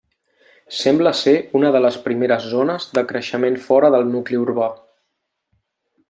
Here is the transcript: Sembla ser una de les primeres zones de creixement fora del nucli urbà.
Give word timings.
Sembla 0.77 1.11
ser 1.19 1.33
una 1.59 1.71
de 1.75 1.81
les 1.85 1.99
primeres 2.07 2.47
zones 2.55 2.87
de 2.99 3.05
creixement 3.13 3.59
fora 3.69 3.95
del 3.97 4.09
nucli 4.17 4.41
urbà. 4.49 4.71